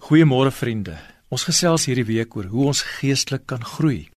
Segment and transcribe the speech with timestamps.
[0.00, 0.94] Goeiemôre vriende.
[1.28, 4.08] Ons gesels hierdie week oor hoe ons geestelik kan groei.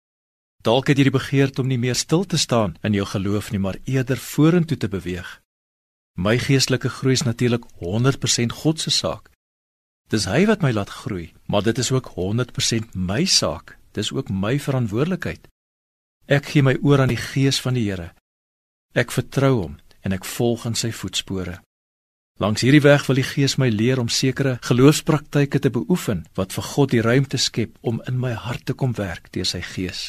[0.62, 3.58] Dalk het jy die begeerte om nie meer stil te staan in jou geloof nie,
[3.58, 5.26] maar eerder vorentoe te beweeg.
[6.14, 9.27] My geestelike groei is natuurlik 100% God se saak.
[10.09, 13.75] Dis hy wat my laat groei, maar dit is ook 100% my saak.
[13.93, 15.51] Dis ook my verantwoordelikheid.
[16.30, 18.12] Ek gee my oor aan die gees van die Here.
[18.95, 19.77] Ek vertrou hom
[20.07, 21.59] en ek volg in sy voetspore.
[22.43, 26.64] Langs hierdie weg wil die Gees my leer om sekere geloofspraktyke te beoefen wat vir
[26.73, 30.00] God die ruimte skep om in my hart te kom werk deur sy Gees.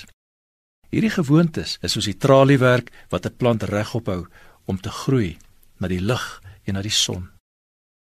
[0.90, 4.26] Hierdie gewoontes is soos die traliewerk wat 'n plant regop hou
[4.66, 5.38] om te groei
[5.78, 7.30] na die lig en na die son.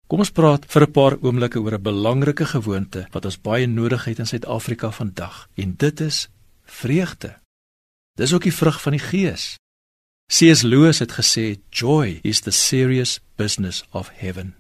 [0.09, 4.05] Kom ons praat vir 'n paar oomblikke oor 'n belangrike gewoonte wat ons baie nodig
[4.05, 6.29] het in Suid-Afrika vandag en dit is
[6.65, 7.39] vreugde.
[8.17, 9.57] Dis ook die vrug van die Gees.
[10.27, 10.63] C.S.
[10.63, 14.55] Lewis het gesê joy is the serious business of heaven.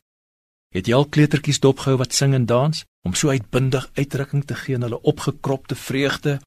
[0.75, 4.75] Het jy al kleutertjies dopgehou wat sing en dans om so uitbundig uitdrukking te gee
[4.75, 6.41] aan hulle opgekropte vreugde?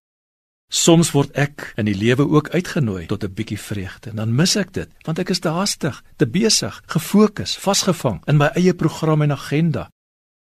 [0.69, 4.13] Soms word ek in die lewe ook uitgenooi tot 'n bietjie vreugde.
[4.13, 8.51] Dan mis ek dit want ek is te haastig, te besig, gefokus, vasgevang in my
[8.53, 9.89] eie program en agenda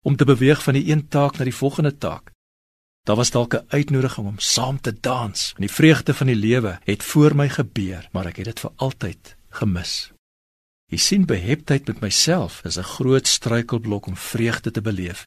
[0.02, 2.32] om te beweeg van die een taak na die volgende taak.
[3.06, 5.52] Daar was dalk 'n uitnodiging om saam te dans.
[5.54, 8.72] En die vreugde van die lewe het voor my gebeur, maar ek het dit vir
[8.76, 10.12] altyd gemis.
[10.90, 15.26] Jy sien beheptheid met myself is 'n groot struikelblok om vreugde te beleef.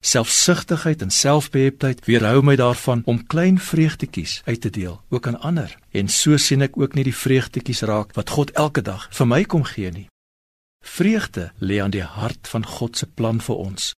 [0.00, 5.78] Selfsugtigheid en selfbeheptheid weerhou my daarvan om klein vreugdetjies uit te deel, ook aan ander.
[5.90, 9.44] En so sien ek ook nie die vreugdetjies raak wat God elke dag vir my
[9.44, 10.08] kom gee nie.
[10.84, 13.94] Vreugde lê aan die hart van God se plan vir ons.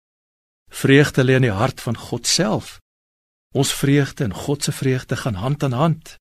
[0.70, 2.81] Vreugde lê aan die hart van God self.
[3.55, 6.16] Ons vreugde en God se vreugde gaan hand aan hand.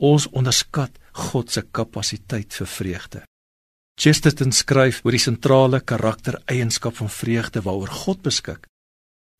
[0.00, 3.22] Ons onderskat God se kapasiteit vir vreugde.
[3.94, 8.66] Chesterton skryf oor die sentrale karaktereienskap van vreugde waaroor God beskik.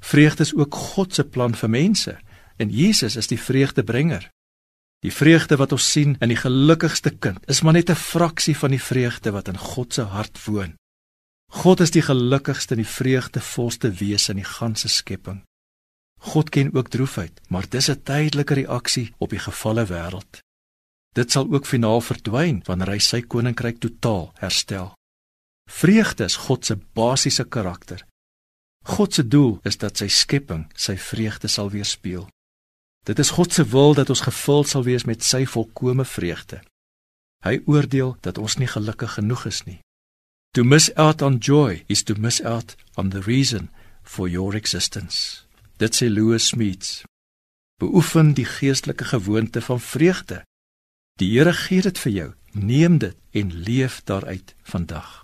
[0.05, 2.19] Vreugde is ook God se plan vir mense
[2.57, 4.29] en Jesus is die vreugdebrenger.
[5.05, 8.71] Die vreugde wat ons sien in die gelukkigste kind is maar net 'n fraksie van
[8.71, 10.77] die vreugde wat in God se hart woon.
[11.51, 15.43] God is die gelukkigste en die vreugdevolste wese in die ganse skepping.
[16.21, 20.44] God ken ook droefheid, maar dis 'n tydelike reaksie op die gefalle wêreld.
[21.15, 24.93] Dit sal ook finaal verdwyn wanneer hy sy koninkryk totaal herstel.
[25.71, 28.03] Vreugde is God se basiese karakter.
[28.85, 32.27] God se doel is dat sy skepping sy vreugde sal weerspieël.
[33.07, 36.61] Dit is God se wil dat ons gevul sal wees met sy volkomme vreugde.
[37.45, 39.81] Hy oordeel dat ons nie gelukkig genoeg is nie.
[40.57, 43.71] To miss out on joy is to miss out on the reason
[44.03, 45.45] for your existence.
[45.79, 47.03] Dit sê Louis Smeets.
[47.81, 50.45] Beoefen die geestelike gewoonte van vreugde.
[51.17, 52.31] Die Here gee dit vir jou.
[52.53, 55.24] Neem dit en leef daaruit vandag.